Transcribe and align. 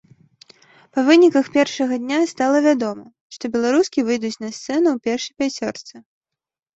Па 0.97 1.01
выніках 1.09 1.45
першага 1.57 1.93
дня 2.05 2.19
стала 2.31 2.61
вядома, 2.67 3.05
што 3.35 3.43
беларускі 3.57 4.05
выйдуць 4.07 4.41
на 4.47 4.49
сцэну 4.55 4.89
ў 4.95 4.97
першай 5.09 5.33
пяцёрцы. 5.43 5.95